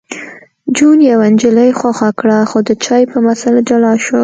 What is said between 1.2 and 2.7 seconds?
نجلۍ خوښه کړه خو د